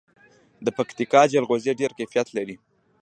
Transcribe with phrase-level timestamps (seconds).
[0.65, 2.55] د پکتیکا جلغوزي ډیر کیفیت لري.